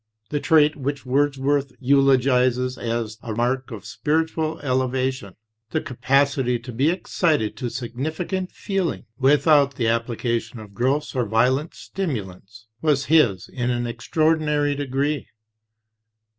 [0.31, 5.35] The trait which Wordsworth eulogizes as a mark of spiritual elevation,
[5.69, 11.75] "the capacity to be excited to significant feeling without the application of gross or violent
[11.75, 15.27] stimulants," was his in an extraordinary degree.